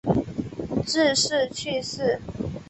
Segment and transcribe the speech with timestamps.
[0.87, 2.19] 致仕去世。